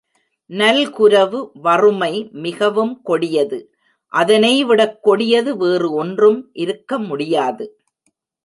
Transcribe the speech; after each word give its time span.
நல்குரவு 0.49 1.39
வறுமை 1.61 2.13
மிகவும் 2.45 3.01
கொடியது 3.01 3.59
அதனை 4.13 4.53
விடக் 4.63 4.97
கொடியது 5.03 5.57
வேறு 5.57 5.89
ஒன்றும் 5.93 6.39
இருக்க 6.53 6.99
முடியாது. 6.99 7.67